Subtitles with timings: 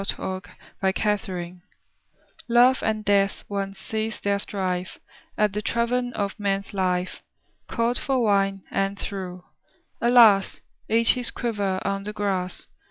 [0.01, 0.41] THE
[0.81, 1.61] EXPLANATION
[2.47, 4.97] Love and Death once ceased their strife
[5.37, 7.21] At the Tavern of Man's Life.
[7.67, 9.43] Called for wine, and threw—
[10.01, 10.59] alas!—
[10.89, 12.65] Each his quiver on the grass.